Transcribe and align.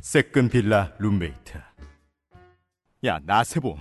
세끈 0.00 0.48
빌라 0.48 0.92
룸메이트. 0.98 1.60
야, 3.04 3.20
나세보. 3.22 3.78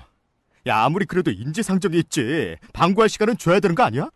야, 0.68 0.84
아무리 0.84 1.06
그래도 1.06 1.32
인지상정이 1.32 1.98
있지. 2.00 2.58
방구할 2.74 3.10
시간은 3.10 3.38
줘야 3.38 3.60
되는 3.60 3.76
거 3.76 3.84
아니야? 3.84 4.10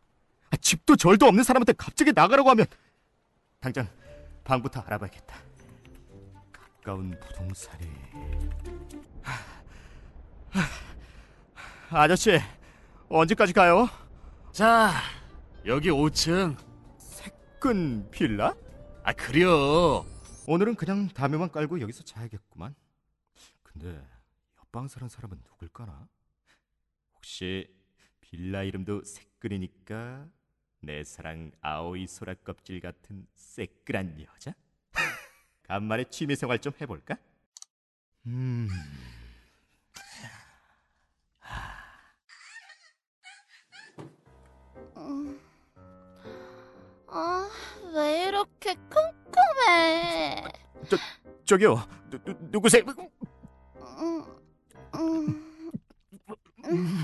아, 0.50 0.58
집도 0.58 0.96
절도 0.96 1.26
없는 1.26 1.44
사람한테 1.44 1.74
갑자기 1.74 2.12
나가라고 2.13 2.50
하면 2.52 2.66
당장 3.60 3.88
방부터 4.44 4.81
알아봐야겠다. 4.81 5.36
가까운 6.52 7.18
부동산이. 7.20 7.88
하, 9.22 10.62
하, 11.90 12.02
아저씨, 12.04 12.40
언제까지 13.10 13.54
가요? 13.54 13.90
자, 14.52 14.92
여기 15.66 15.90
5층. 15.90 16.56
끈 17.60 18.10
빌라? 18.12 18.54
아, 19.04 19.14
그려. 19.14 20.06
오늘은 20.46 20.75
그냥 20.75 21.07
담요만 21.07 21.52
깔고 21.52 21.80
여기서 21.80 22.04
자야겠구만. 22.04 22.75
근데 23.64 24.06
옆방 24.60 24.89
사는 24.89 25.07
사람은 25.07 25.42
누굴까나? 25.46 26.07
혹시 27.16 27.74
빌라 28.19 28.64
이름도 28.64 29.04
새끈이니까 29.06 30.28
내 30.82 31.04
사랑 31.06 31.52
아오이 31.61 32.08
소라 32.08 32.33
껍질 32.36 32.81
같은 32.81 33.25
새끈한 33.36 34.19
여자? 34.22 34.53
간만에 35.64 36.06
취미 36.09 36.36
생활 36.36 36.59
좀 36.59 36.73
해볼까? 36.81 37.16
음. 38.25 38.67
아, 47.08 47.50
왜 47.94 48.28
이렇게 48.28 48.73
컴컴해? 48.89 49.12
저기요, 51.53 51.88
누, 52.09 52.17
누, 52.25 52.36
누구세요? 52.50 52.84
음, 53.78 54.25
음, 56.66 57.03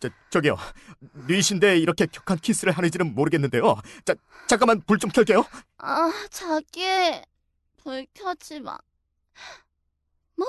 저, 0.00 0.08
저기요, 0.30 0.56
뉘신데 1.28 1.78
이렇게 1.78 2.06
격한 2.06 2.38
키스를 2.38 2.72
하는지는 2.72 3.14
모르겠는데요. 3.14 3.76
자, 4.04 4.16
잠깐만 4.48 4.80
불 4.84 4.98
좀 4.98 5.10
켤게요. 5.12 5.44
아, 5.78 6.10
자기, 6.30 6.82
불 7.76 8.04
켜지 8.14 8.58
마. 8.58 8.76
뭐? 10.34 10.44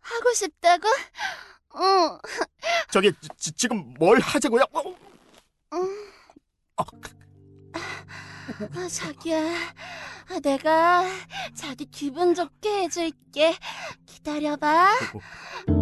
하고 0.00 0.32
싶다고? 0.32 0.86
응, 1.76 2.18
저기 2.92 3.12
지, 3.36 3.50
지금 3.52 3.94
뭘 3.98 4.20
하자고요? 4.20 4.62
어, 4.72 4.82
응. 5.72 6.12
어, 6.76 6.84
아, 7.72 8.88
자기야, 8.88 9.38
아, 9.40 9.74
내가 10.38 11.04
자기 11.54 11.86
기분 11.86 12.34
좋게 12.34 12.82
해줄게. 12.84 13.56
기다려봐. 14.06 14.92
어, 15.68 15.79